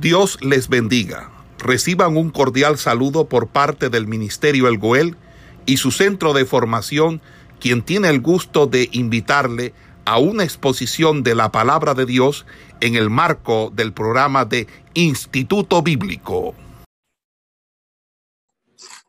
[0.00, 1.30] Dios les bendiga.
[1.58, 5.16] Reciban un cordial saludo por parte del Ministerio El Goel
[5.64, 7.22] y su centro de formación,
[7.60, 9.72] quien tiene el gusto de invitarle
[10.04, 12.44] a una exposición de la palabra de Dios
[12.82, 16.54] en el marco del programa de Instituto Bíblico.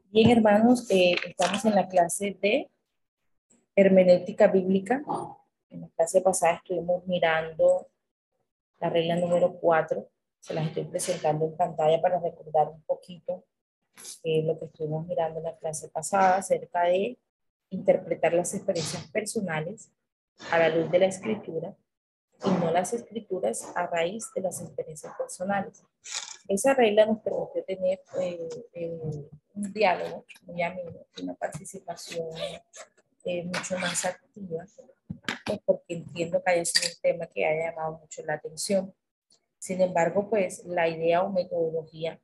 [0.09, 2.69] Bien, hermanos, eh, estamos en la clase de
[3.75, 5.03] hermenéutica bíblica.
[5.69, 7.87] En la clase pasada estuvimos mirando
[8.79, 10.07] la regla número 4
[10.47, 13.43] se las estoy presentando en pantalla para recordar un poquito
[14.23, 17.17] eh, lo que estuvimos mirando en la clase pasada acerca de
[17.69, 19.91] interpretar las experiencias personales
[20.49, 21.75] a la luz de la escritura
[22.45, 25.83] y no las escrituras a raíz de las experiencias personales.
[26.47, 28.99] Esa regla nos permite tener eh, eh,
[29.53, 32.29] un diálogo muy ameno, una participación
[33.43, 34.63] mucho más activa,
[35.45, 38.93] pues, porque entiendo que haya sido un tema que haya llamado mucho la atención.
[39.59, 42.19] Sin embargo, pues la idea o metodología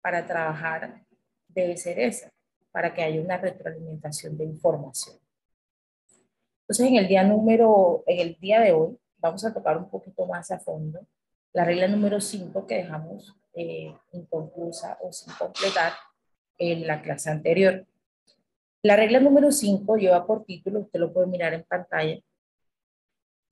[0.00, 1.04] para trabajar
[1.48, 2.32] debe ser esa,
[2.70, 5.16] para que haya una retroalimentación de información.
[6.62, 10.26] Entonces, en el día número, en el día de hoy, vamos a tocar un poquito
[10.26, 11.06] más a fondo
[11.52, 15.92] la regla número 5 que dejamos eh, inconclusa o sin completar
[16.58, 17.86] en la clase anterior.
[18.82, 22.18] La regla número 5 lleva por título, usted lo puede mirar en pantalla,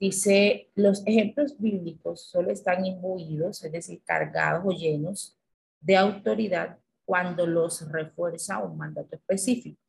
[0.01, 5.37] Dice, los ejemplos bíblicos solo están imbuidos, es decir, cargados o llenos
[5.81, 9.81] de autoridad cuando los refuerza un mandato específico.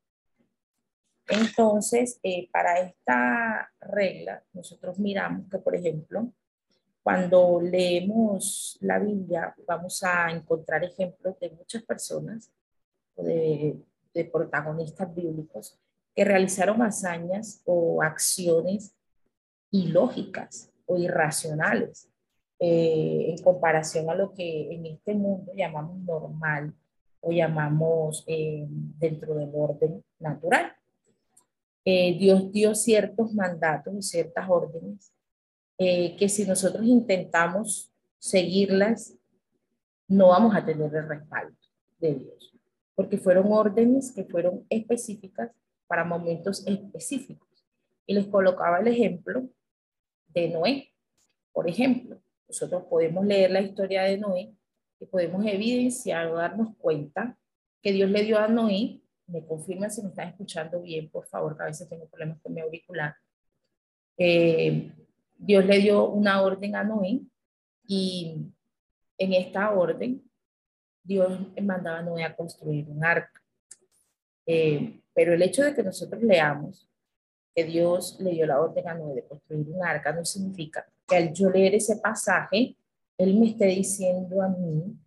[1.28, 6.34] Entonces, eh, para esta regla, nosotros miramos que, por ejemplo,
[7.04, 12.52] cuando leemos la Biblia, vamos a encontrar ejemplos de muchas personas,
[13.16, 13.78] de,
[14.14, 15.78] de protagonistas bíblicos,
[16.16, 18.96] que realizaron hazañas o acciones
[19.72, 22.10] ilógicas o irracionales
[22.62, 26.74] eh, en comparación a lo que en este mundo llamamos normal
[27.22, 30.74] o llamamos eh, dentro del orden natural.
[31.86, 35.14] Eh, Dios dio ciertos mandatos y ciertas órdenes
[35.78, 39.16] que si nosotros intentamos seguirlas,
[40.10, 41.56] no vamos a tener el respaldo
[42.00, 42.54] de Dios,
[42.96, 45.52] porque fueron órdenes que fueron específicas
[45.88, 47.48] para momentos específicos.
[48.06, 49.48] Y les colocaba el ejemplo
[50.30, 50.94] de Noé.
[51.52, 54.54] Por ejemplo, nosotros podemos leer la historia de Noé
[55.00, 57.38] y podemos evidenciar o darnos cuenta
[57.82, 61.56] que Dios le dio a Noé, me confirma si me están escuchando bien, por favor,
[61.56, 63.16] que a veces tengo problemas con mi auricular.
[64.18, 64.92] Eh,
[65.38, 67.22] Dios le dio una orden a Noé
[67.88, 68.52] y
[69.18, 70.24] en esta orden
[71.04, 73.42] Dios mandaba a Noé a construir un arca.
[74.46, 76.89] Eh, pero el hecho de que nosotros leamos
[77.56, 81.16] que Dios le dio la orden a Noé de construir un arca, no significa que
[81.16, 82.78] al yo leer ese pasaje,
[83.18, 84.98] Él me esté diciendo a mí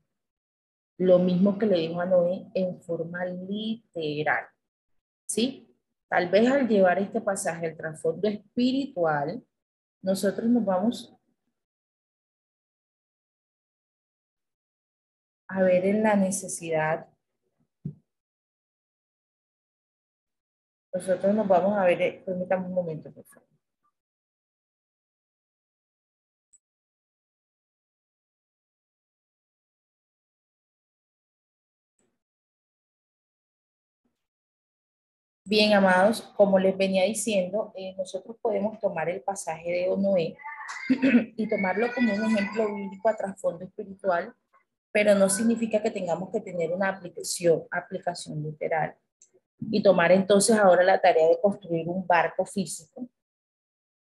[0.99, 4.45] lo mismo que le dijo a Noé en forma literal.
[5.27, 5.69] ¿Sí?
[6.09, 9.43] Tal vez al llevar este pasaje al trasfondo espiritual,
[10.03, 11.17] nosotros nos vamos
[15.49, 17.12] a ver en la necesidad
[20.95, 23.49] Nosotros nos vamos a ver, eh, permítame un momento, por favor.
[35.45, 40.37] Bien, amados, como les venía diciendo, eh, nosotros podemos tomar el pasaje de Onoé
[41.37, 44.35] y tomarlo como un ejemplo bíblico a trasfondo espiritual,
[44.93, 48.97] pero no significa que tengamos que tener una aplicación, aplicación literal
[49.71, 53.09] y tomar entonces ahora la tarea de construir un barco físico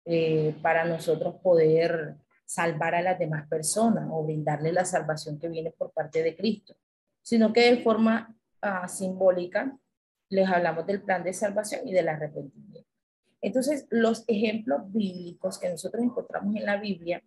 [0.05, 5.71] eh, para nosotros poder salvar a las demás personas o brindarle la salvación que viene
[5.71, 6.75] por parte de Cristo,
[7.21, 9.75] sino que de forma ah, simbólica
[10.29, 12.89] les hablamos del plan de salvación y del arrepentimiento.
[13.41, 17.23] Entonces, los ejemplos bíblicos que nosotros encontramos en la Biblia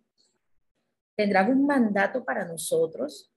[1.15, 3.31] tendrán un mandato para nosotros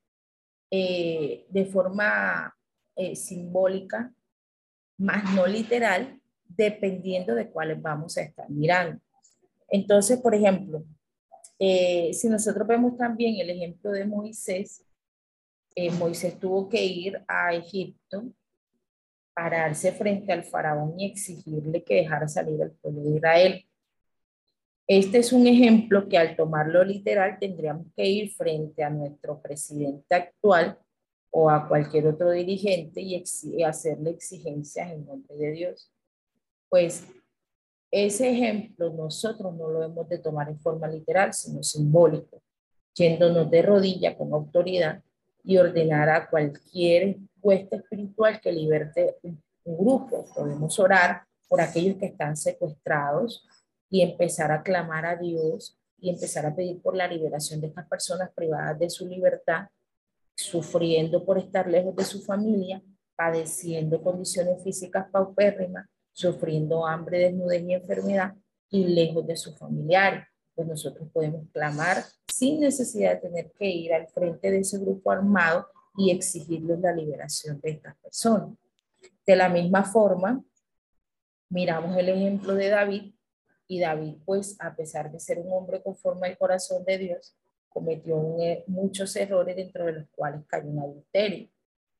[0.70, 2.56] eh, de forma
[2.96, 4.12] eh, simbólica
[4.98, 9.00] más no literal, dependiendo de cuáles vamos a estar mirando.
[9.68, 10.84] Entonces, por ejemplo,
[11.58, 14.84] eh, si nosotros vemos también el ejemplo de Moisés,
[15.74, 18.32] eh, Moisés tuvo que ir a Egipto,
[19.34, 23.66] pararse frente al faraón y exigirle que dejara salir al pueblo de Israel.
[24.86, 30.14] Este es un ejemplo que al tomarlo literal tendríamos que ir frente a nuestro presidente
[30.14, 30.78] actual
[31.34, 35.90] o a cualquier otro dirigente y, hacerle exigencias en nombre de Dios.
[36.68, 37.04] Pues
[37.90, 42.42] ese ejemplo nosotros no lo hemos de tomar en forma literal, sino simbólico.
[42.94, 45.02] yéndonos de rodilla con autoridad
[45.42, 50.26] y ordenar a cualquier puesto espiritual que liberte un, grupo.
[50.34, 53.46] Podemos orar por aquellos que están secuestrados
[53.88, 57.86] y empezar a clamar a Dios y empezar a pedir por la liberación de estas
[57.88, 59.68] personas privadas de su libertad,
[60.34, 62.82] sufriendo por estar lejos de su familia,
[63.16, 68.34] padeciendo condiciones físicas paupérrimas, sufriendo hambre, desnudez y enfermedad
[68.70, 70.24] y lejos de sus familiares.
[70.54, 75.10] Pues nosotros podemos clamar sin necesidad de tener que ir al frente de ese grupo
[75.10, 78.56] armado y exigirles la liberación de estas personas.
[79.26, 80.42] De la misma forma,
[81.48, 83.14] miramos el ejemplo de David
[83.66, 87.36] y David, pues a pesar de ser un hombre conforme al corazón de Dios,
[87.72, 91.48] cometió eh, muchos errores dentro de los cuales cayó en adulterio.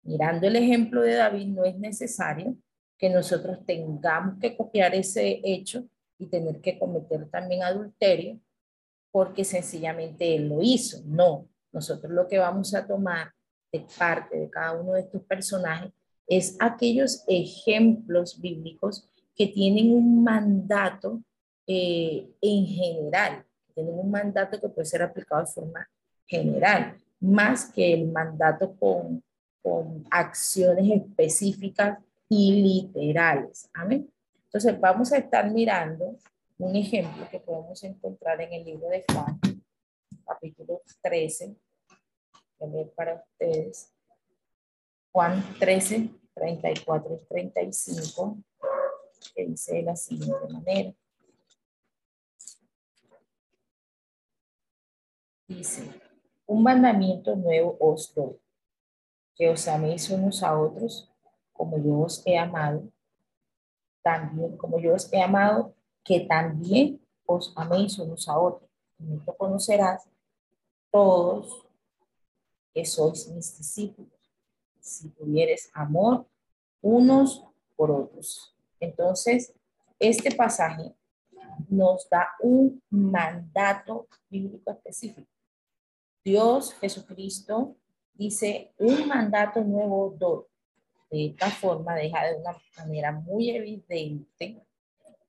[0.03, 2.57] Mirando el ejemplo de David, no es necesario
[2.99, 5.87] que nosotros tengamos que copiar ese hecho
[6.19, 8.39] y tener que cometer también adulterio
[9.11, 11.03] porque sencillamente él lo hizo.
[11.05, 13.33] No, nosotros lo que vamos a tomar
[13.73, 15.93] de parte de cada uno de estos personajes
[16.27, 21.23] es aquellos ejemplos bíblicos que tienen un mandato
[21.67, 25.89] eh, en general, tienen un mandato que puede ser aplicado de forma
[26.27, 29.23] general, más que el mandato con,
[29.63, 31.99] con acciones específicas
[32.29, 33.69] y literales.
[33.75, 34.11] Amén.
[34.45, 36.17] Entonces vamos a estar mirando
[36.59, 39.41] un ejemplo que podemos encontrar en el libro de Juan,
[40.27, 41.57] capítulo 13,
[42.95, 43.93] para ustedes.
[45.11, 48.39] Juan 13, 34 y 35,
[49.35, 50.95] que dice de la siguiente manera.
[55.57, 55.83] Dice,
[56.47, 58.41] un mandamiento nuevo os doy,
[59.35, 61.11] que os améis unos a otros
[61.53, 62.91] como yo os he amado,
[64.03, 68.71] también como yo os he amado, que también os améis unos a otros.
[68.99, 70.09] En esto conocerás
[70.91, 71.67] todos
[72.73, 74.33] que sois mis discípulos,
[74.81, 76.27] si tuvieres amor
[76.81, 77.45] unos
[77.77, 78.57] por otros.
[78.81, 79.53] Entonces,
[79.99, 80.95] este pasaje
[81.69, 85.32] nos da un mandato bíblico específico.
[86.25, 87.77] Dios Jesucristo
[88.15, 90.49] dice, un mandato nuevo.
[91.11, 94.63] De esta forma deja de una manera muy evidente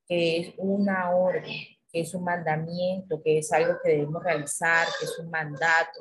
[0.08, 1.44] que es una orden,
[1.92, 6.00] que es un mandamiento, que es algo que debemos realizar, que es un mandato,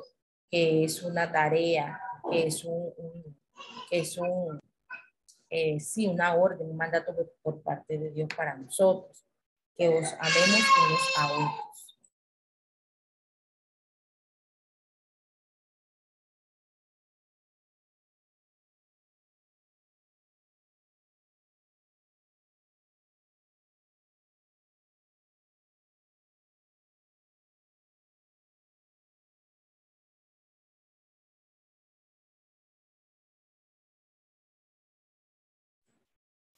[0.49, 1.99] que es una tarea,
[2.29, 2.93] que es un,
[3.89, 4.59] que es un
[5.55, 7.13] eh, sí, una orden, un mandato
[7.43, 9.23] por parte de Dios para nosotros,
[9.77, 11.72] que os amemos unos a otros.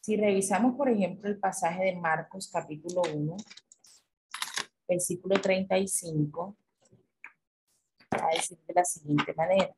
[0.06, 3.38] Si revisamos, por ejemplo, el pasaje de Marcos capítulo 1,
[4.88, 6.56] versículo 35,
[8.14, 9.76] va a decir de la siguiente manera.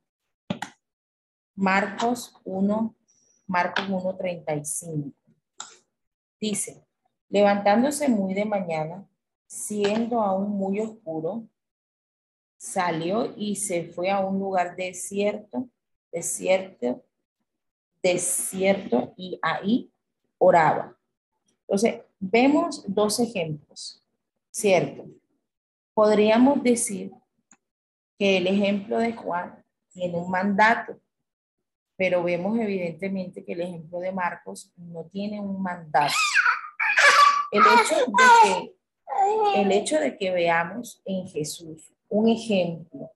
[1.55, 2.95] Marcos 1,
[3.47, 5.17] Marcos 1, 35.
[6.41, 6.85] Dice,
[7.29, 9.07] levantándose muy de mañana,
[9.45, 11.47] siendo aún muy oscuro,
[12.57, 15.69] salió y se fue a un lugar desierto,
[16.11, 17.05] desierto,
[18.03, 19.89] desierto, y ahí
[20.37, 20.95] oraba.
[21.61, 24.03] Entonces, vemos dos ejemplos,
[24.51, 25.05] ¿cierto?
[25.93, 27.11] Podríamos decir
[28.17, 30.99] que el ejemplo de Juan tiene un mandato,
[31.95, 36.13] pero vemos evidentemente que el ejemplo de Marcos no tiene un mandato.
[37.51, 37.61] El
[39.71, 43.11] hecho de que, veamos en Jesús un ejemplo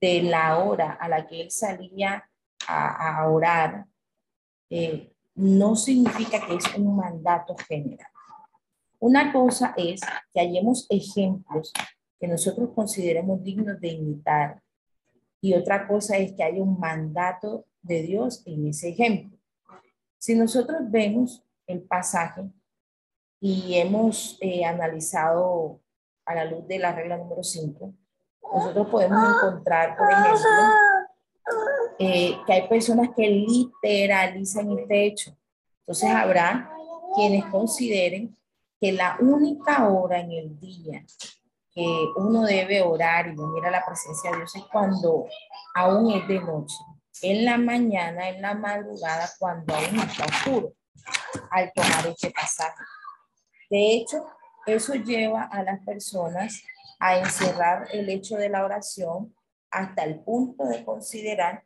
[0.00, 2.28] de la hora a la que él salía
[2.66, 3.86] a, orar,
[4.70, 8.08] eh, no significa que es un mandato general.
[8.98, 10.00] Una cosa es
[10.32, 11.72] que hallemos ejemplos
[12.18, 14.60] que nosotros consideremos dignos de imitar
[15.40, 19.38] y otra cosa es que haya un mandato de Dios en ese ejemplo.
[20.18, 22.42] Si nosotros vemos el pasaje
[23.40, 25.80] y hemos eh, analizado
[26.26, 27.94] a la luz de la regla número 5,
[28.52, 30.40] nosotros podemos encontrar, por ejemplo,
[31.98, 35.36] eh, que hay personas que literalizan este hecho.
[35.80, 36.70] Entonces habrá
[37.14, 38.36] quienes consideren
[38.80, 41.04] que la única hora en el día
[41.72, 45.26] que uno debe orar y venir a la presencia de Dios es cuando
[45.74, 46.76] aún es de noche,
[47.22, 50.72] en la mañana, en la madrugada, cuando aún está oscuro,
[51.50, 52.82] al tomar este pasaje.
[53.70, 54.24] De hecho,
[54.66, 56.62] eso lleva a las personas
[56.98, 59.34] a encerrar el hecho de la oración
[59.70, 61.64] hasta el punto de considerar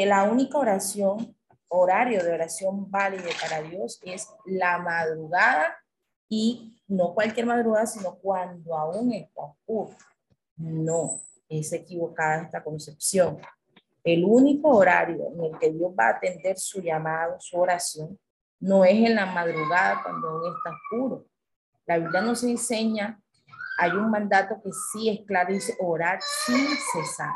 [0.00, 1.36] que la única oración,
[1.68, 5.76] horario de oración válida para Dios es la madrugada
[6.26, 9.94] y no cualquier madrugada, sino cuando aún está oscuro.
[10.56, 13.42] No, es equivocada esta concepción.
[14.02, 18.18] El único horario en el que Dios va a atender su llamado, su oración,
[18.58, 21.26] no es en la madrugada cuando aún está oscuro.
[21.84, 23.20] La Biblia nos enseña,
[23.76, 27.34] hay un mandato que sí es claro, dice orar sin cesar.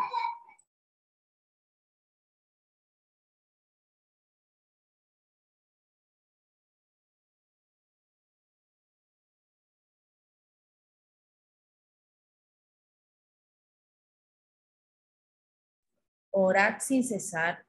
[16.36, 17.64] Orar sin cesar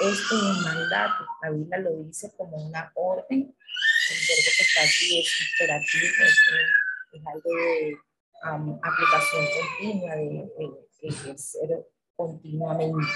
[0.00, 1.24] es un mandato.
[1.40, 3.54] La Biblia lo dice como una orden.
[4.10, 7.96] El verbo que está aquí es imperativo, es, algo de
[8.82, 10.50] aplicación continua, de,
[11.00, 13.06] de ejercer continuamente.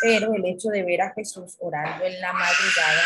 [0.00, 3.02] Pero el hecho de ver a Jesús orando en la madrugada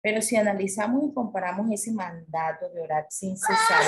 [0.00, 3.82] Pero si analizamos y comparamos ese mandato de orar sin cesar,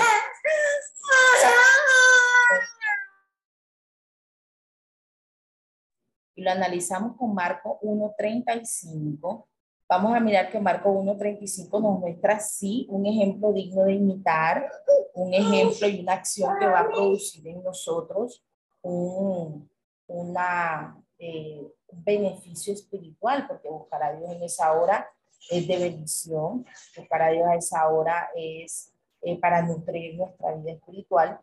[6.34, 9.46] y lo analizamos con Marco 1.35,
[9.88, 14.68] vamos a mirar que Marco 1.35 nos muestra, sí, un ejemplo digno de imitar,
[15.14, 18.44] un ejemplo y una acción que va a producir en nosotros
[18.82, 19.70] un,
[20.08, 25.08] una, eh, un beneficio espiritual, porque buscar a Dios en esa hora
[25.50, 28.92] de bendición, que para Dios a esa hora es
[29.22, 31.40] eh, para nutrir nuestra vida espiritual,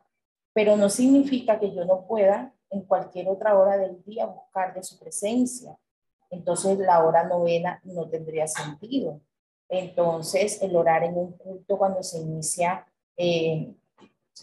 [0.54, 4.84] pero no significa que yo no pueda en cualquier otra hora del día buscar de
[4.84, 5.78] su presencia.
[6.30, 9.22] Entonces la hora novena no tendría sentido.
[9.70, 12.86] Entonces el orar en un culto cuando se inicia
[13.16, 13.74] eh,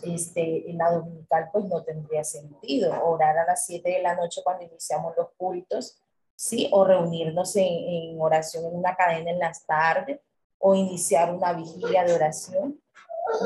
[0.02, 2.92] este, en la dominical pues no tendría sentido.
[3.04, 6.00] Orar a las 7 de la noche cuando iniciamos los cultos
[6.36, 6.68] ¿sí?
[6.72, 10.20] O reunirnos en, oración en una cadena en las tardes
[10.58, 12.80] o iniciar una vigilia de oración,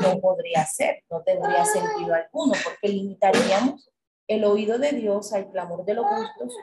[0.01, 3.89] no podría ser, no tendría sentido alguno, porque limitaríamos
[4.27, 6.53] el oído de Dios al clamor de los justos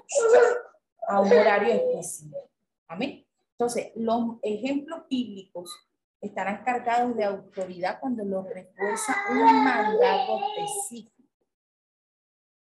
[1.09, 2.51] a un horario específico.
[2.89, 3.27] Amén.
[3.53, 5.71] Entonces, los ejemplos bíblicos
[6.21, 11.17] estarán cargados de autoridad cuando los refuerza un mandato específico.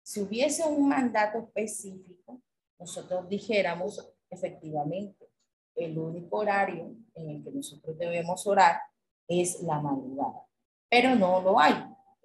[0.04, 2.42] Si hubiese un mandato específico,
[2.82, 5.30] nosotros dijéramos efectivamente,
[5.76, 8.82] el único horario en el que nosotros debemos orar
[9.28, 10.48] es la madrugada,
[10.90, 11.76] pero no lo hay.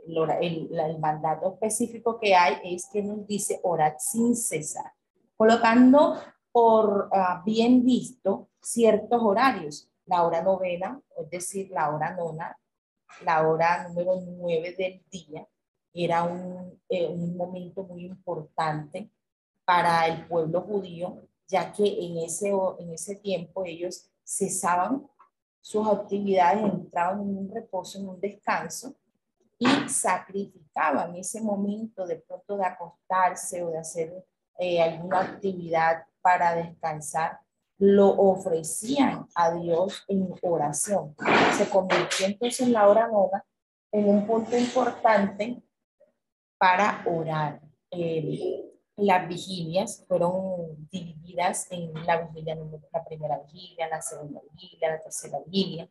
[0.07, 4.93] El, el, mandato específico que hay es que nos dice orar sin cesar,
[5.37, 6.17] colocando
[6.53, 9.91] por ah, bien visto ciertos horarios.
[10.07, 12.57] La hora novena, es decir, la hora nona,
[13.25, 15.47] la hora número nueve del día,
[15.93, 19.11] era un, eh, un momento muy importante
[19.67, 25.07] para el pueblo judío, ya que en ese, en ese tiempo ellos cesaban
[25.61, 28.95] sus actividades, entraban en un reposo, en un descanso
[29.59, 34.25] y sacrificaban ese momento de pronto de acostarse o de hacer
[34.59, 37.41] eh, alguna actividad para descansar,
[37.79, 41.15] lo ofrecían a Dios en oración.
[41.57, 43.45] Se convirtió entonces la hora nona
[43.91, 45.63] en un punto importante
[46.57, 47.61] para orar.
[47.91, 52.57] Eh, las vigilias fueron divididas en la vigilia,
[52.93, 55.89] la primera vigilia, la segunda vigilia, la tercera vigilia,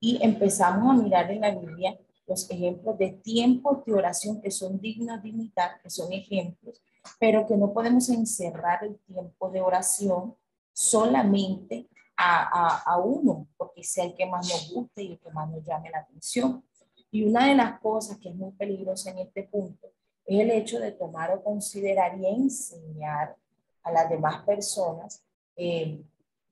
[0.00, 4.80] y empezamos a mirar en la Biblia los ejemplos de tiempos de oración que son
[4.80, 6.80] dignos de imitar, que son ejemplos,
[7.18, 10.36] pero que no podemos encerrar el tiempo de oración
[10.72, 15.30] solamente a, a, a uno, porque sea el que más nos guste y el que
[15.30, 16.64] más nos llame la atención.
[17.10, 19.92] Y una de las cosas que es muy peligrosa en este punto
[20.30, 23.36] es el hecho de tomar o considerar y enseñar
[23.82, 25.24] a las demás personas
[25.56, 26.00] eh,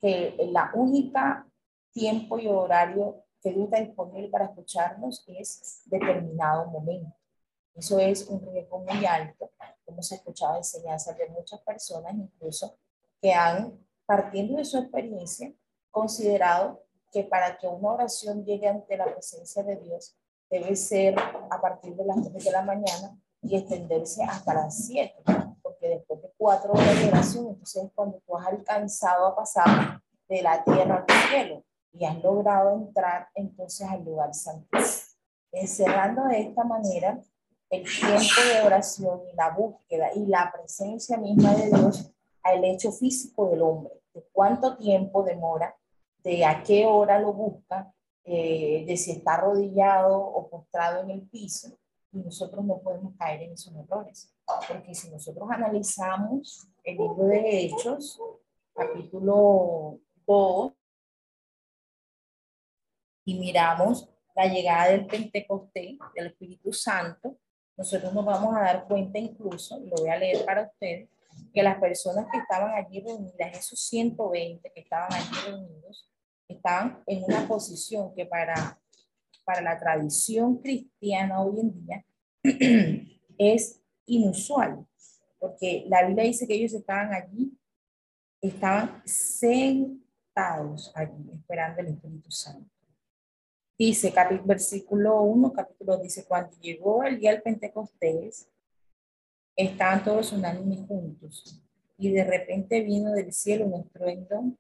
[0.01, 1.47] que la única
[1.93, 7.15] tiempo y horario que está disponible para escucharnos es determinado momento.
[7.75, 9.51] Eso es un riesgo muy alto.
[9.87, 12.77] Hemos escuchado enseñanzas de muchas personas, incluso
[13.21, 15.53] que han partiendo de su experiencia,
[15.93, 16.83] considerado
[17.13, 20.17] que para que una oración llegue ante la presencia de Dios,
[20.51, 25.15] debe ser a partir de las 3 de la mañana y extenderse hasta las 7,
[25.63, 30.01] porque después de cuatro horas de oración, entonces es cuando tú has alcanzado a pasar
[30.29, 34.69] de la tierra al cielo y has logrado entrar entonces al lugar santo.
[35.53, 37.21] Encerrando de esta manera
[37.71, 42.11] el tiempo de oración y la búsqueda y la presencia misma de Dios
[42.43, 45.77] al hecho físico del hombre, de cuánto tiempo demora,
[46.23, 47.93] de a qué hora lo busca,
[48.25, 51.69] eh, de si está arrodillado o postrado en el piso,
[52.13, 54.33] y nosotros no podemos caer en esos errores,
[54.67, 58.21] porque si nosotros analizamos el libro de Hechos,
[58.75, 60.73] capítulo 2,
[63.27, 67.37] y miramos la llegada del Pentecostés, del Espíritu Santo,
[67.77, 71.09] nosotros nos vamos a dar cuenta incluso, lo voy a leer para ustedes,
[71.53, 76.09] que las personas que estaban allí reunidas, esos 120 que estaban allí reunidos,
[76.49, 78.81] estaban en una posición que para,
[79.49, 82.05] para la tradición cristiana hoy en día
[83.39, 84.87] es inusual,
[85.39, 87.57] porque la Biblia dice que ellos estaban allí,
[88.43, 92.71] estaban sentados allí, esperando el Espíritu Santo.
[93.79, 94.13] Dice,
[94.45, 98.51] versículo 1, capítulo dice, cuando llegó el día del Pentecostés,
[99.57, 101.65] estaban todos unánimes juntos,
[101.97, 104.53] y de repente vino del cielo un estruendo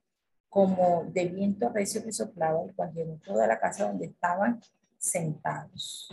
[0.48, 4.58] como de viento recio que soplaba, y cuando llegó toda la casa donde estaban
[4.98, 6.08] sentados.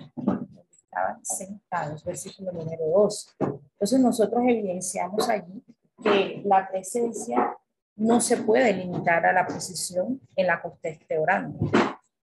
[0.81, 3.35] estaban sentados, versículo número 2.
[3.39, 5.63] Entonces nosotros evidenciamos allí
[6.01, 7.57] que la presencia
[7.97, 11.59] no se puede limitar a la posición en la que usted esté orando.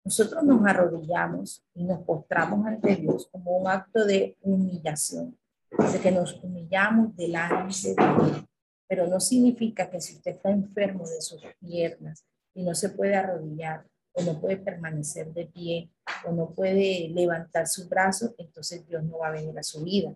[0.03, 5.37] Nosotros nos arrodillamos y nos postramos ante Dios como un acto de humillación,
[5.69, 8.45] de que nos humillamos delante de Dios.
[8.87, 12.25] Pero no significa que si usted está enfermo de sus piernas
[12.55, 13.85] y no se puede arrodillar
[14.23, 15.89] no puede permanecer de pie
[16.25, 20.15] o no puede levantar sus brazos, entonces Dios no va a venir a su vida.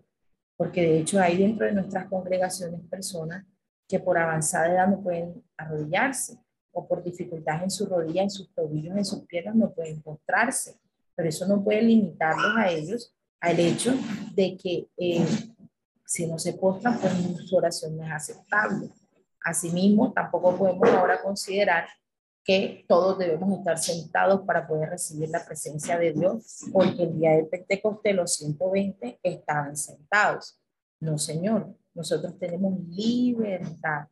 [0.56, 3.44] Porque de hecho hay dentro de nuestras congregaciones personas
[3.88, 6.38] que por avanzada edad no pueden arrodillarse
[6.72, 10.78] o por dificultades en su rodilla, en sus tobillos, en sus piernas, no pueden postrarse.
[11.14, 13.94] Pero eso no puede limitarlos a ellos al hecho
[14.34, 15.24] de que eh,
[16.04, 17.12] si no se postran, pues
[17.46, 18.88] su oración no es aceptable.
[19.44, 21.86] Asimismo, tampoco podemos ahora considerar
[22.44, 27.32] que todos debemos estar sentados para poder recibir la presencia de Dios, porque el día
[27.32, 30.60] del Pentecostés los 120 estaban sentados.
[31.00, 34.08] No, Señor, nosotros tenemos libertad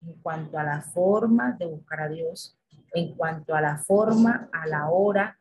[0.00, 2.56] en cuanto a la forma de buscar a Dios,
[2.94, 5.38] en cuanto a la forma, a la hora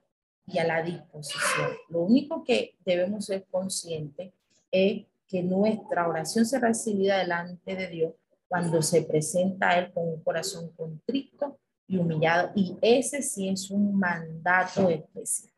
[0.47, 1.69] y a la disposición.
[1.89, 4.33] Lo único que debemos ser conscientes
[4.71, 8.13] es que nuestra oración será recibida delante de Dios
[8.47, 12.51] cuando se presenta a Él con un corazón contrito y humillado.
[12.55, 15.53] Y ese sí es un mandato especial.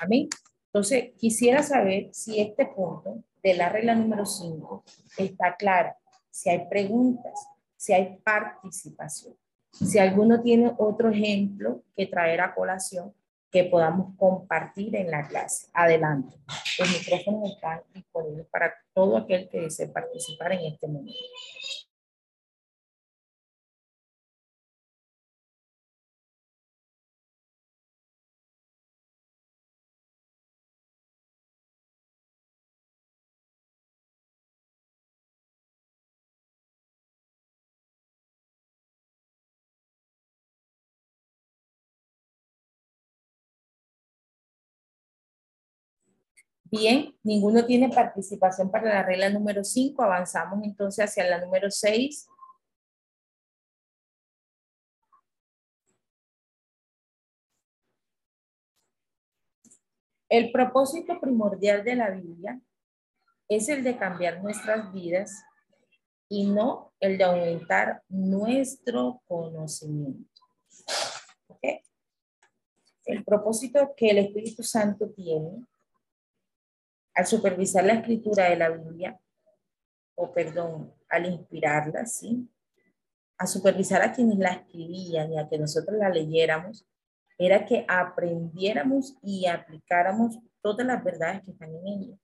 [0.00, 0.28] Amén.
[0.66, 4.84] Entonces, quisiera saber si este punto de la regla número 5
[5.16, 5.96] está clara,
[6.30, 7.32] si hay preguntas,
[7.76, 9.34] si hay participación.
[9.72, 13.14] Si alguno tiene otro ejemplo que traer a colación
[13.50, 15.66] que podamos compartir en la clase.
[15.72, 16.36] Adelante.
[16.78, 21.18] Los micrófonos están disponibles para todo aquel que desee participar en este momento.
[46.70, 50.02] Bien, ninguno tiene participación para la regla número 5.
[50.04, 52.28] Avanzamos entonces hacia la número 6.
[60.28, 62.60] El propósito primordial de la Biblia
[63.48, 65.42] es el de cambiar nuestras vidas
[66.28, 70.40] y no el de aumentar nuestro conocimiento.
[73.04, 75.66] El propósito que el Espíritu Santo tiene
[77.14, 79.18] al supervisar la escritura de la Biblia,
[80.14, 82.48] o perdón, al inspirarla, ¿sí?
[83.38, 86.86] A supervisar a quienes la escribían y a que nosotros la leyéramos,
[87.38, 92.16] era que aprendiéramos y aplicáramos todas las verdades que están en ella.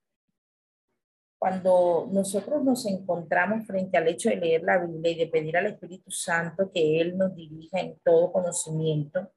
[1.39, 5.67] Cuando nosotros nos encontramos frente al hecho de leer la Biblia y de pedir al
[5.67, 9.33] Espíritu Santo que Él nos dirija en todo conocimiento,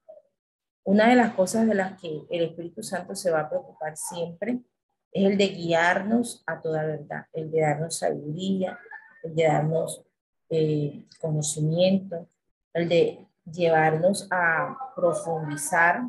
[0.83, 4.59] una de las cosas de las que el Espíritu Santo se va a preocupar siempre
[5.11, 8.77] es el de guiarnos a toda verdad, el de darnos sabiduría,
[9.23, 10.03] el de darnos
[10.49, 12.27] eh, conocimiento,
[12.73, 16.01] el de llevarnos a profundizar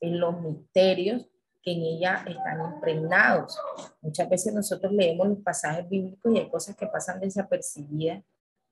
[0.00, 1.28] en los misterios
[1.62, 3.58] que en ella están impregnados.
[4.02, 8.22] Muchas veces nosotros leemos los pasajes bíblicos y hay cosas que pasan desapercibidas,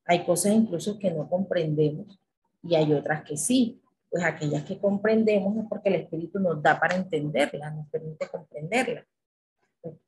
[0.05, 2.18] hay cosas incluso que no comprendemos
[2.62, 3.81] y hay otras que sí.
[4.11, 9.07] Pues aquellas que comprendemos es porque el Espíritu nos da para entenderlas, nos permite comprenderlas.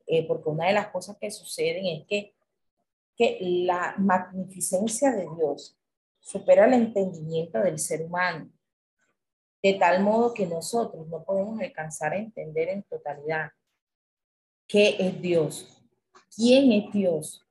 [0.07, 2.35] Eh, porque una de las cosas que suceden es que,
[3.15, 5.77] que la magnificencia de Dios
[6.19, 8.49] supera el entendimiento del ser humano,
[9.61, 13.51] de tal modo que nosotros no podemos alcanzar a entender en totalidad
[14.67, 15.83] qué es Dios,
[16.35, 17.45] quién es Dios,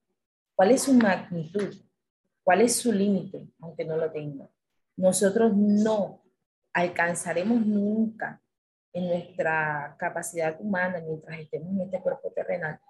[0.55, 1.75] cuál es su magnitud,
[2.43, 4.49] cuál es su límite, aunque no lo tenga.
[4.97, 6.23] Nosotros no
[6.73, 8.44] alcanzaremos nunca
[8.95, 12.81] en nuestra capacidad humana, mientras estemos en este cuerpo terrenal,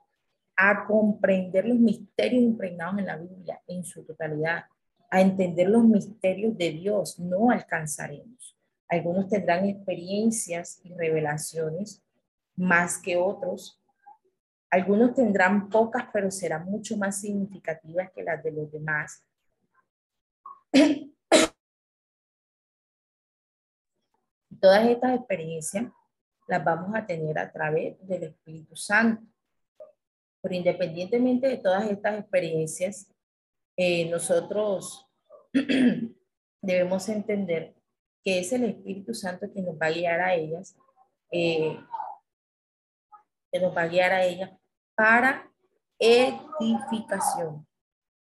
[0.55, 4.65] a comprender los misterios impregnados en la Biblia en su totalidad,
[5.11, 8.57] a entender los misterios de Dios, no alcanzaremos.
[8.89, 12.03] Algunos tendrán experiencias y revelaciones
[12.55, 13.81] más que otros.
[14.71, 19.25] Algunos tendrán pocas, pero serán mucho más significativas que las de los demás.
[24.61, 25.87] Todas estas experiencias
[26.47, 29.23] las vamos a tener a través del Espíritu Santo.
[30.43, 33.11] Pero independientemente de todas estas experiencias,
[33.77, 35.07] eh, nosotros
[36.61, 37.75] debemos entender
[38.23, 40.77] que es el Espíritu Santo quien nos va a guiar a ellas,
[41.31, 41.79] eh,
[43.51, 44.51] que nos va a guiar a ellas
[44.95, 45.51] para
[45.99, 47.67] edificación,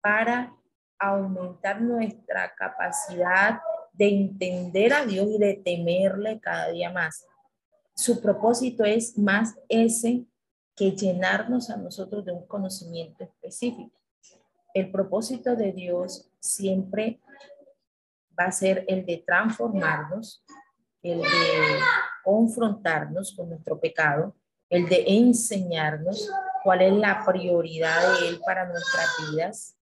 [0.01, 0.55] para
[0.99, 3.61] aumentar nuestra capacidad
[3.94, 7.26] de entender a Dios y de temerle cada día más.
[7.94, 10.26] Su propósito es más ese
[10.74, 13.96] que llenarnos a nosotros de un conocimiento específico.
[14.74, 17.20] El propósito de Dios siempre
[18.38, 20.44] va a ser el de transformarnos,
[21.02, 21.28] el de
[22.24, 24.35] confrontarnos con nuestro pecado,
[24.68, 26.28] el de enseñarnos
[26.64, 29.76] cuál es la prioridad de Él para nuestras vidas.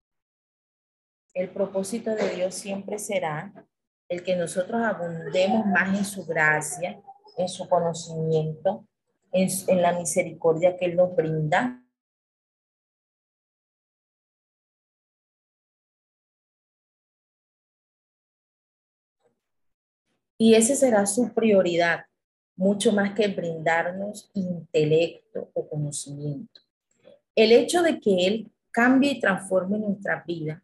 [1.36, 3.54] El propósito de Dios siempre será
[4.10, 7.00] el que nosotros abundemos más en su gracia,
[7.38, 8.88] en su conocimiento,
[9.32, 11.84] en, la misericordia que Él nos brinda.
[20.40, 22.06] Y esa será su prioridad,
[22.56, 26.62] mucho más que brindarnos intelecto o conocimiento.
[27.36, 30.64] El hecho de que Él cambie y transforme nuestra vida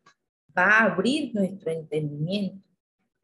[0.57, 2.64] va a abrir nuestro entendimiento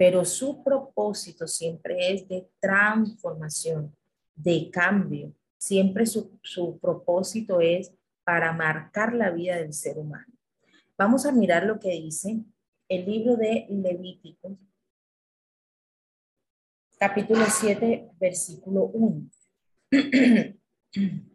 [0.01, 3.95] pero su propósito siempre es de transformación,
[4.33, 5.31] de cambio.
[5.59, 10.33] Siempre su, su propósito es para marcar la vida del ser humano.
[10.97, 12.43] Vamos a mirar lo que dice
[12.89, 14.57] el libro de Levítico,
[16.97, 19.29] capítulo 7, versículo 1.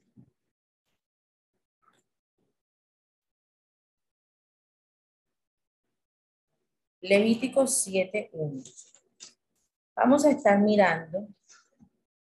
[7.08, 8.64] Levítico 7.1.
[9.94, 11.28] Vamos a estar mirando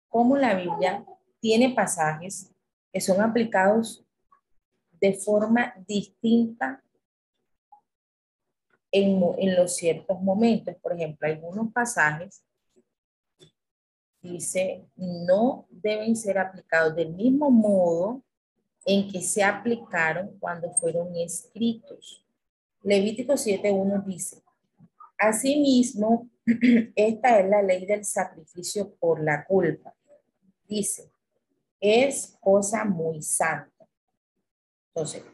[0.08, 1.04] cómo la Biblia
[1.40, 2.52] tiene pasajes
[2.92, 4.04] que son aplicados
[5.00, 6.82] de forma distinta
[8.92, 10.76] en, en los ciertos momentos.
[10.76, 12.44] Por ejemplo, algunos pasajes
[14.20, 18.22] dice no deben ser aplicados del mismo modo
[18.84, 22.24] en que se aplicaron cuando fueron escritos.
[22.82, 24.42] Levítico 7.1 dice,
[25.18, 26.30] Asimismo,
[26.94, 29.92] esta es la ley del sacrificio por la culpa.
[30.66, 31.10] Dice,
[31.80, 33.88] es cosa muy santa.
[34.88, 35.24] Entonces,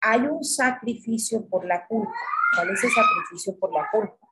[0.00, 2.12] hay un sacrificio por la culpa.
[2.54, 4.28] ¿Cuál es el sacrificio por la culpa?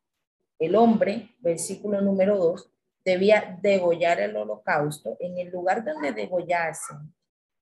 [0.58, 2.70] El hombre, versículo número 2,
[3.04, 5.16] debía degollar el holocausto.
[5.20, 7.14] En el lugar donde degollasen,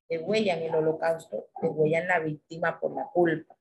[0.09, 3.55] degüellan el holocausto, degüellan la víctima por la culpa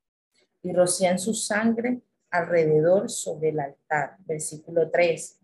[0.63, 2.01] y rocían su sangre
[2.39, 4.17] alrededor sobre el altar.
[4.21, 5.41] Versículo 3.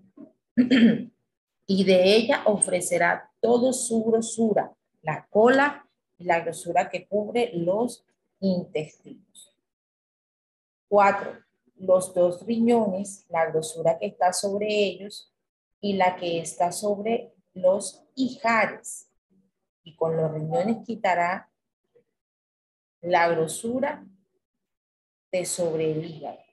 [1.66, 8.04] y de ella ofrecerá todo su grosura, la cola y la grosura que cubre los
[8.40, 9.56] intestinos.
[10.88, 11.38] 4.
[11.76, 15.32] Los dos riñones, la grosura que está sobre ellos
[15.80, 19.08] y la que está sobre los hijares.
[19.82, 21.50] Y con los riñones quitará
[23.00, 24.06] la grosura
[25.32, 26.51] de sobre el hígado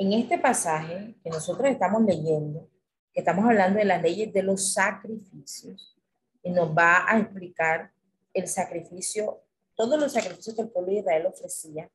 [0.00, 2.66] en este pasaje que nosotros estamos leyendo,
[3.12, 5.94] que estamos hablando de las leyes de los sacrificios,
[6.42, 7.92] y nos va a explicar
[8.32, 9.42] el sacrificio,
[9.74, 11.90] todos los sacrificios que el pueblo de Israel ofrecía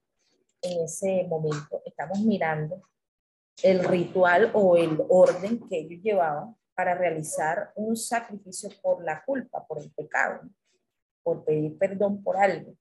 [0.61, 1.81] en ese momento.
[1.83, 2.79] Estamos mirando
[3.63, 9.65] el ritual o el orden que ellos llevaban para realizar un sacrificio por la culpa,
[9.65, 10.41] por el pecado,
[11.23, 12.75] por pedir perdón por algo.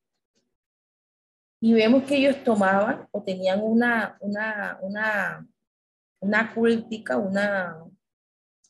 [1.64, 5.48] Y vemos que ellos tomaban o tenían una, una, una,
[6.20, 7.82] una cúltica, una,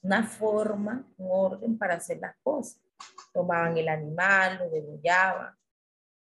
[0.01, 2.81] una forma, un orden para hacer las cosas.
[3.33, 5.53] Tomaban el animal, lo degollaban,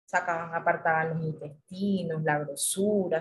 [0.06, 3.20] sacaban, apartaban los intestinos, la grosura,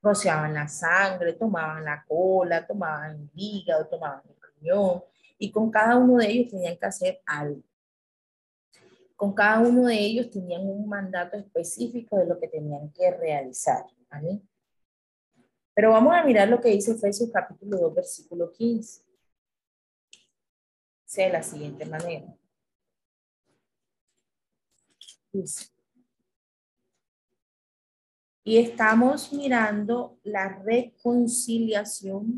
[0.00, 5.04] rociaban la sangre, tomaban la cola, tomaban el hígado, tomaban el riñón,
[5.36, 7.67] y con cada uno de ellos tenían que hacer algo.
[9.18, 13.84] Con cada uno de ellos tenían un mandato específico de lo que tenían que realizar.
[15.74, 19.02] Pero vamos a mirar lo que dice Efesios capítulo 2, versículo 15.
[21.02, 22.32] Dice de la siguiente manera.
[28.44, 32.36] Y estamos mirando la reconciliación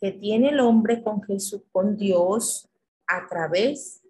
[0.00, 2.68] que tiene el hombre con Jesús, con Dios,
[3.08, 4.01] a través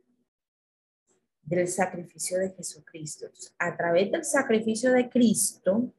[1.57, 3.27] del sacrificio de Jesucristo.
[3.59, 5.93] A través del sacrificio de Cristo,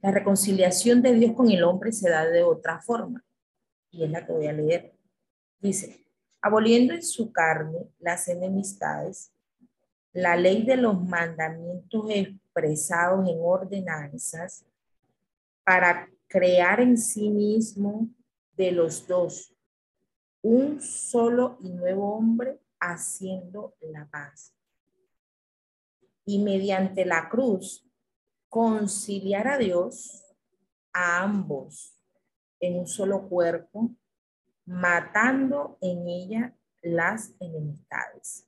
[0.00, 3.24] la reconciliación de Dios con el hombre se da de otra forma.
[3.90, 4.94] Y es la que voy a leer.
[5.60, 6.04] Dice,
[6.42, 9.32] aboliendo en su carne las enemistades,
[10.12, 14.64] la ley de los mandamientos expresados en ordenanzas
[15.64, 18.08] para crear en sí mismo
[18.56, 19.54] de los dos
[20.42, 24.54] un solo y nuevo hombre haciendo la paz.
[26.24, 27.84] Y mediante la cruz
[28.48, 30.24] conciliar a Dios
[30.92, 31.98] a ambos
[32.60, 33.90] en un solo cuerpo,
[34.64, 38.46] matando en ella las enemistades.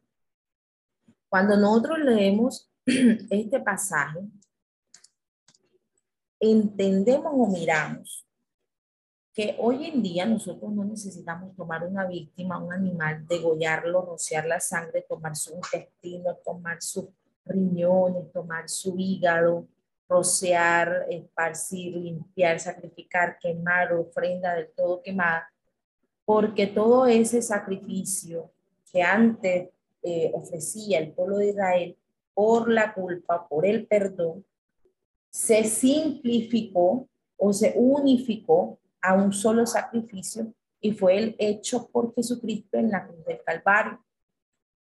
[1.29, 4.21] Cuando nosotros leemos este pasaje,
[6.39, 8.27] entendemos o miramos
[9.35, 14.61] que hoy en día nosotros no necesitamos tomar una víctima, un animal, degollarlo, rociar la
[14.61, 17.07] sangre, tomar su intestino, tomar sus
[17.47, 19.67] riñones, tomar su hígado,
[20.09, 25.51] rociar, esparcir, limpiar, sacrificar, quemar, ofrenda del todo quemada,
[26.25, 28.53] porque todo ese sacrificio
[28.93, 29.71] que antes
[30.03, 31.99] eh, ofrecía el pueblo de Israel
[32.35, 34.45] por la culpa, por el perdón,
[35.31, 42.79] se simplificó o se unificó a un solo sacrificio y fue el hecho por Jesucristo
[42.79, 44.05] en la cruz del Calvario.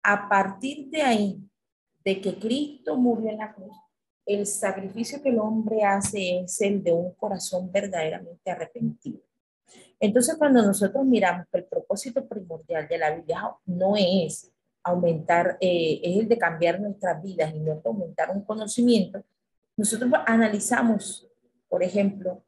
[0.02, 1.40] A partir de ahí,
[2.04, 3.74] de que Cristo murió en la cruz,
[4.26, 9.20] el sacrificio que el hombre hace es el de un corazón verdaderamente arrepentido.
[10.00, 14.50] Entonces, cuando nosotros miramos que el propósito primordial de la Biblia no es
[14.82, 19.22] aumentar, eh, es el de cambiar nuestras vidas y no aumentar un conocimiento,
[19.76, 21.28] nosotros analizamos,
[21.68, 22.42] por ejemplo,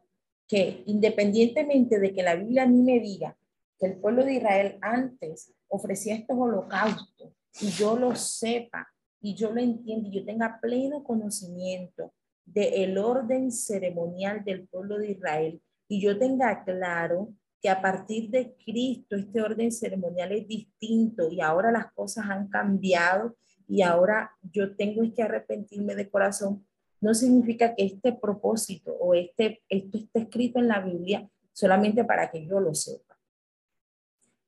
[0.46, 3.36] que independientemente de que la Biblia a me diga
[3.78, 8.86] que el pueblo de Israel antes ofrecía estos holocaustos y yo lo sepa
[9.26, 15.10] y yo lo entienda y yo tenga pleno conocimiento del orden ceremonial del pueblo de
[15.10, 21.28] Israel y yo tenga claro que a partir de Cristo este orden ceremonial es distinto
[21.28, 23.36] y ahora las cosas han cambiado
[23.66, 26.64] y ahora yo tengo que arrepentirme de corazón,
[27.00, 32.30] no significa que este propósito o este, esto esté escrito en la Biblia solamente para
[32.30, 33.18] que yo lo sepa.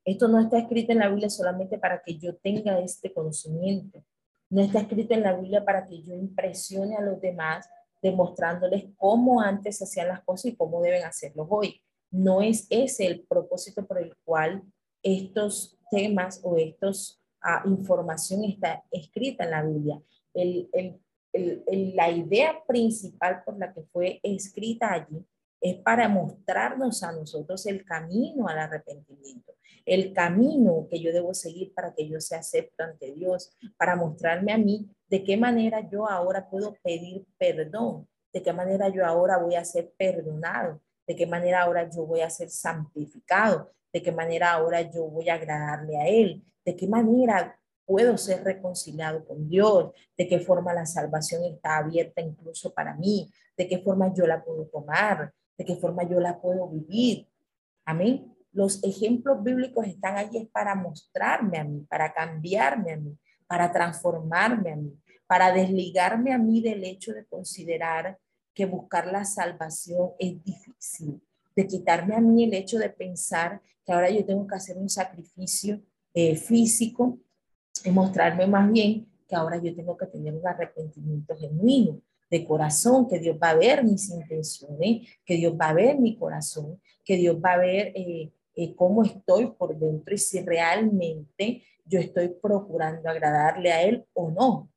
[0.04, 4.04] Esto no está escrito en la Biblia solamente para que yo tenga este conocimiento.
[4.50, 7.68] No está escrito en la Biblia para que yo impresione a los demás
[8.00, 13.22] demostrándoles cómo antes hacían las cosas y cómo deben hacerlo hoy no es ese el
[13.22, 14.62] propósito por el cual
[15.02, 20.02] estos temas o estos ah, información está escrita en la Biblia.
[21.94, 25.24] la idea principal por la que fue escrita allí
[25.60, 31.72] es para mostrarnos a nosotros el camino al arrepentimiento, el camino que yo debo seguir
[31.74, 36.08] para que yo sea acepto ante Dios, para mostrarme a mí de qué manera yo
[36.08, 41.26] ahora puedo pedir perdón, de qué manera yo ahora voy a ser perdonado, de qué
[41.26, 45.96] manera ahora yo voy a ser santificado, de qué manera ahora yo voy a agradarle
[45.96, 51.42] a Él, de qué manera puedo ser reconciliado con Dios, de qué forma la salvación
[51.44, 56.08] está abierta incluso para mí, de qué forma yo la puedo tomar, de qué forma
[56.08, 57.26] yo la puedo vivir.
[57.84, 58.34] Amén.
[58.52, 64.72] Los ejemplos bíblicos están allí para mostrarme a mí, para cambiarme a mí, para transformarme
[64.72, 68.18] a mí, para desligarme a mí del hecho de considerar
[68.54, 71.20] que buscar la salvación es difícil,
[71.54, 74.88] de quitarme a mí el hecho de pensar que ahora yo tengo que hacer un
[74.88, 75.80] sacrificio
[76.14, 77.18] eh, físico
[77.84, 82.00] y mostrarme más bien que ahora yo tengo que tener un arrepentimiento genuino.
[82.30, 86.16] De corazón, que Dios va a ver mis intenciones, que Dios va a ver mi
[86.16, 91.62] corazón, que Dios va a ver eh, eh, cómo estoy por dentro y si realmente
[91.84, 94.70] yo estoy procurando agradarle a Él o no.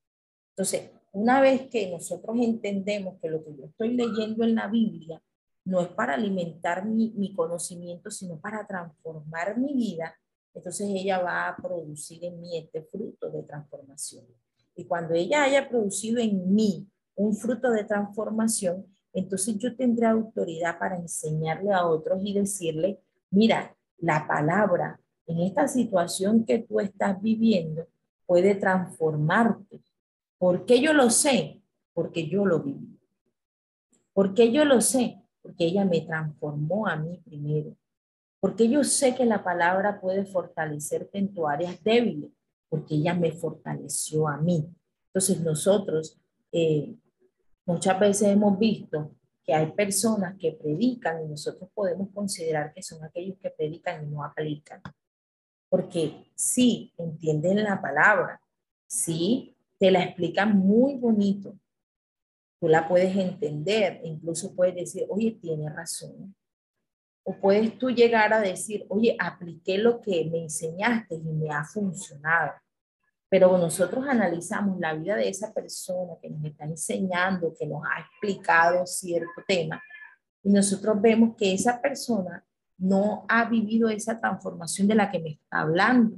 [0.51, 5.21] Entonces, una vez que nosotros entendemos que lo que yo estoy leyendo en la Biblia
[5.65, 10.15] no es para alimentar mi, mi conocimiento, sino para transformar mi vida,
[10.53, 14.25] entonces ella va a producir en mí este fruto de transformación.
[14.75, 16.87] Y cuando ella haya producido en mí
[17.21, 23.75] un fruto de transformación, entonces yo tendré autoridad para enseñarle a otros y decirle, mira,
[23.97, 27.85] la palabra en esta situación que tú estás viviendo
[28.25, 29.81] puede transformarte.
[30.37, 31.61] ¿Por qué yo lo sé?
[31.93, 32.99] Porque yo lo viví.
[34.13, 35.21] ¿Por qué yo lo sé?
[35.41, 37.75] Porque ella me transformó a mí primero.
[38.39, 42.31] Porque yo sé que la palabra puede fortalecerte en tu áreas débiles,
[42.69, 44.65] porque ella me fortaleció a mí.
[45.07, 46.17] Entonces nosotros
[46.51, 46.95] eh,
[47.65, 53.03] muchas veces hemos visto que hay personas que predican y nosotros podemos considerar que son
[53.03, 54.81] aquellos que predican y no aplican.
[55.69, 58.41] Porque sí, entienden la palabra,
[58.87, 61.57] sí, te la explican muy bonito,
[62.59, 66.35] tú la puedes entender, incluso puedes decir, oye, tiene razón.
[67.23, 71.63] O puedes tú llegar a decir, oye, apliqué lo que me enseñaste y me ha
[71.63, 72.53] funcionado.
[73.31, 78.01] Pero nosotros analizamos la vida de esa persona que nos está enseñando, que nos ha
[78.01, 79.81] explicado cierto tema,
[80.43, 82.43] y nosotros vemos que esa persona
[82.77, 86.17] no ha vivido esa transformación de la que me está hablando.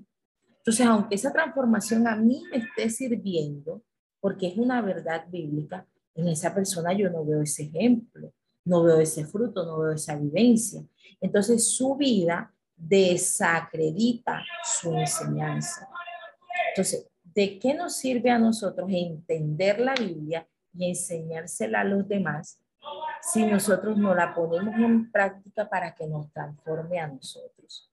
[0.58, 3.84] Entonces, aunque esa transformación a mí me esté sirviendo,
[4.19, 8.34] porque es una verdad bíblica, en esa persona yo no veo ese ejemplo,
[8.65, 10.82] no veo ese fruto, no veo esa vivencia.
[11.21, 15.88] Entonces, su vida desacredita su enseñanza.
[16.76, 22.60] Entonces, ¿de qué nos sirve a nosotros entender la Biblia y enseñársela a los demás
[23.22, 27.92] si nosotros no la ponemos en práctica para que nos transforme a nosotros?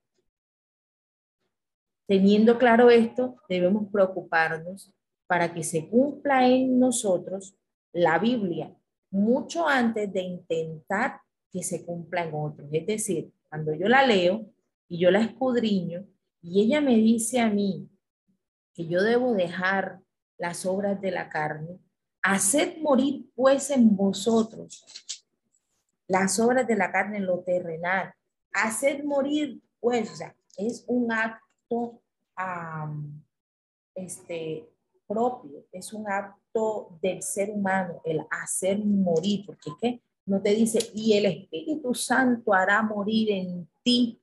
[2.07, 4.90] Teniendo claro esto, debemos preocuparnos
[5.27, 7.55] para que se cumpla en nosotros
[7.93, 8.75] la Biblia
[9.11, 11.21] mucho antes de intentar
[11.53, 12.69] que se cumpla en otros.
[12.73, 14.47] Es decir, cuando yo la leo
[14.88, 16.07] y yo la escudriño
[16.40, 17.88] y ella me dice a mí,
[18.74, 20.00] que yo debo dejar
[20.38, 21.78] las obras de la carne.
[22.22, 24.85] Haced morir pues en vosotros
[26.06, 28.12] las obras de la carne lo terrenal.
[28.52, 32.02] Haced morir pues, o sea, es un acto
[33.94, 34.68] este,
[35.06, 40.02] propio, es un acto del ser humano, el hacer morir, porque ¿qué?
[40.26, 44.20] no te dice, y el Espíritu Santo hará morir en ti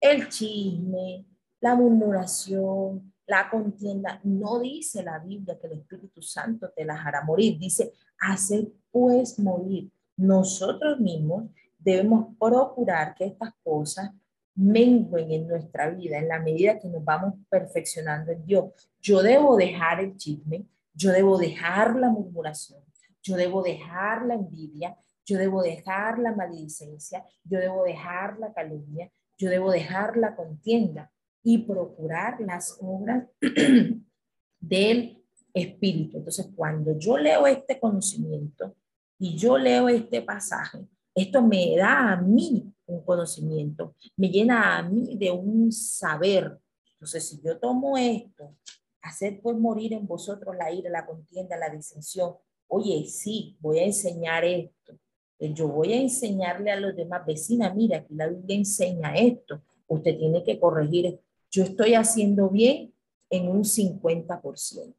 [0.00, 1.24] el chisme,
[1.60, 4.20] la murmuración, la contienda.
[4.24, 9.38] No dice la Biblia que el Espíritu Santo te las hará morir, dice hacer pues
[9.38, 9.90] morir.
[10.16, 11.44] Nosotros mismos
[11.78, 14.10] debemos procurar que estas cosas
[14.54, 18.72] menguen en nuestra vida en la medida que nos vamos perfeccionando en Dios.
[19.00, 22.82] Yo debo dejar el chisme, yo debo dejar la murmuración,
[23.22, 29.12] yo debo dejar la envidia, yo debo dejar la maledicencia, yo debo dejar la calumnia,
[29.36, 33.26] yo debo dejar la contienda y procurar las obras
[34.60, 36.18] del Espíritu.
[36.18, 38.74] Entonces, cuando yo leo este conocimiento
[39.18, 44.82] y yo leo este pasaje, esto me da a mí un conocimiento, me llena a
[44.82, 46.58] mí de un saber.
[46.92, 48.54] Entonces, si yo tomo esto,
[49.02, 52.34] hacer pues morir en vosotros la ira, la contienda, la disensión.
[52.66, 54.98] Oye, sí, voy a enseñar esto.
[55.40, 59.62] Yo voy a enseñarle a los demás vecinas, mira, aquí la Biblia enseña esto.
[59.86, 61.20] Usted tiene que corregir
[61.50, 62.94] yo estoy haciendo bien
[63.30, 64.94] en un 50%.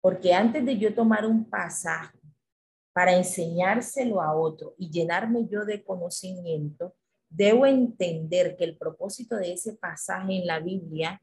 [0.00, 2.18] Porque antes de yo tomar un pasaje
[2.92, 6.94] para enseñárselo a otro y llenarme yo de conocimiento,
[7.28, 11.22] debo entender que el propósito de ese pasaje en la Biblia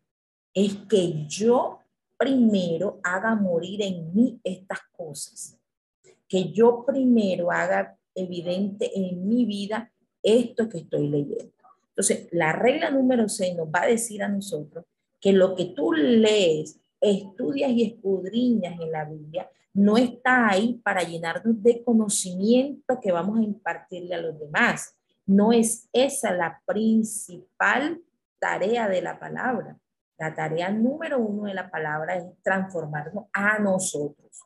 [0.54, 1.80] es que yo
[2.18, 5.58] primero haga morir en mí estas cosas,
[6.28, 9.92] que yo primero haga evidente en mi vida
[10.22, 11.59] esto que estoy leyendo.
[12.00, 14.86] Entonces, la regla número 6 nos va a decir a nosotros
[15.20, 21.04] que lo que tú lees, estudias y escudriñas en la Biblia no está ahí para
[21.04, 24.96] llenarnos de conocimiento que vamos a impartirle a los demás.
[25.26, 28.02] No es esa la principal
[28.40, 29.78] tarea de la palabra.
[30.18, 34.40] La tarea número uno de la palabra es transformarnos a nosotros,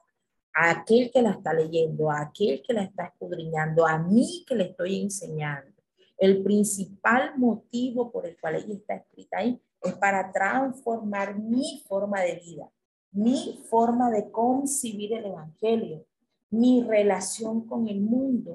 [0.55, 4.55] a aquel que la está leyendo, a aquel que la está escudriñando, a mí que
[4.55, 5.72] le estoy enseñando.
[6.23, 12.21] El principal motivo por el cual ella está escrita ahí es para transformar mi forma
[12.21, 12.71] de vida,
[13.11, 16.05] mi forma de concebir el Evangelio,
[16.49, 18.53] mi relación con el mundo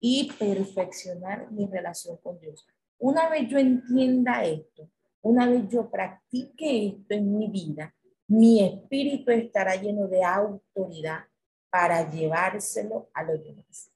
[0.00, 2.66] y perfeccionar mi relación con Dios.
[2.98, 4.90] Una vez yo entienda esto,
[5.22, 7.94] una vez yo practique esto en mi vida,
[8.26, 11.20] mi espíritu estará lleno de autoridad
[11.70, 13.92] para llevárselo a los demás.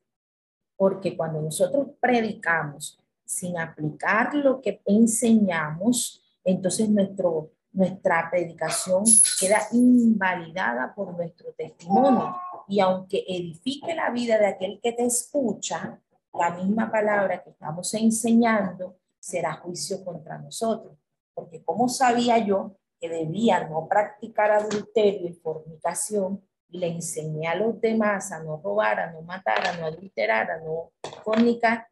[0.76, 9.04] Porque cuando nosotros predicamos sin aplicar lo que enseñamos, entonces nuestro, nuestra predicación
[9.38, 12.34] queda invalidada por nuestro testimonio.
[12.66, 16.00] Y aunque edifique la vida de aquel que te escucha,
[16.32, 20.96] la misma palabra que estamos enseñando será juicio contra nosotros.
[21.34, 27.56] Porque ¿cómo sabía yo que debía no practicar adulterio y fornicación y le enseñé a
[27.56, 31.86] los demás a no robar, a no matar, a no adulterar, a no fornicar?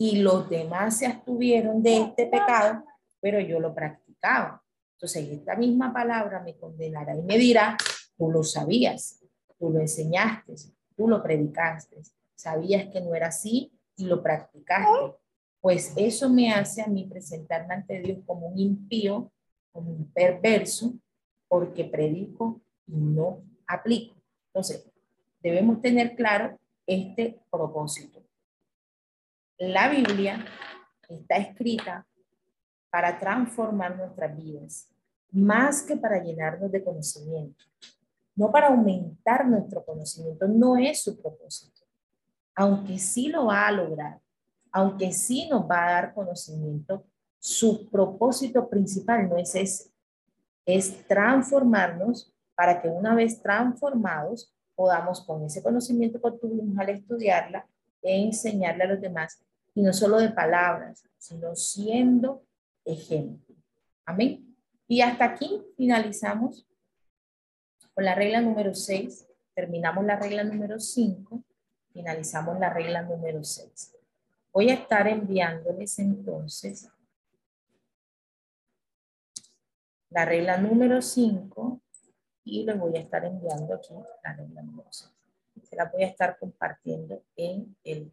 [0.00, 2.84] Y los demás se abstuvieron de este pecado,
[3.20, 4.62] pero yo lo practicaba.
[4.94, 7.76] Entonces, esta misma palabra me condenará y me dirá,
[8.16, 9.20] tú lo sabías,
[9.58, 10.54] tú lo enseñaste,
[10.96, 11.98] tú lo predicaste,
[12.34, 15.20] sabías que no era así y lo practicaste
[15.60, 19.30] pues eso me hace a mí presentarme ante Dios como un impío,
[19.72, 20.94] como un perverso,
[21.48, 24.14] porque predico y no aplico.
[24.46, 24.90] Entonces,
[25.42, 28.19] debemos tener claro este propósito.
[29.60, 30.44] La Biblia
[31.08, 32.04] está escrita
[32.90, 34.88] para transformar nuestras vidas,
[35.30, 37.64] más que para llenarnos de conocimiento,
[38.34, 41.82] no para aumentar nuestro conocimiento, no es su propósito,
[42.54, 44.20] aunque sí lo va a lograr
[44.72, 47.04] aunque sí nos va a dar conocimiento,
[47.38, 49.90] su propósito principal no es ese,
[50.64, 57.66] es transformarnos para que una vez transformados podamos con ese conocimiento que obtuvimos al estudiarla
[58.02, 59.42] e enseñarle a los demás,
[59.74, 62.42] y no solo de palabras, sino siendo
[62.84, 63.54] ejemplo.
[64.04, 64.56] Amén.
[64.88, 66.66] Y hasta aquí finalizamos
[67.94, 71.42] con la regla número 6, terminamos la regla número 5,
[71.92, 73.96] finalizamos la regla número 6.
[74.52, 76.88] Voy a estar enviándoles entonces
[80.10, 81.80] la regla número 5
[82.44, 83.94] y les voy a estar enviando aquí
[84.24, 85.10] la regla número 6.
[85.62, 88.12] Se la voy a estar compartiendo en el